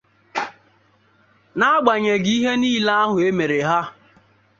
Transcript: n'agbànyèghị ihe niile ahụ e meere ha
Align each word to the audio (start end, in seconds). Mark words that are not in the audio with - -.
n'agbànyèghị 1.57 2.33
ihe 2.37 2.53
niile 2.61 2.91
ahụ 3.01 3.15
e 3.27 3.29
meere 3.37 3.59
ha 3.69 3.79